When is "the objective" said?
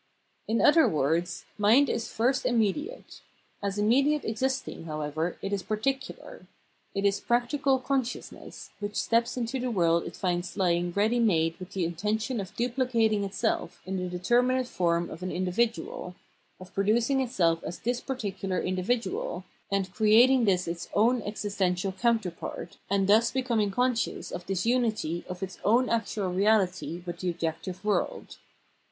27.19-27.85